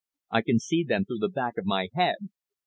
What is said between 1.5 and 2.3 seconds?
of my head.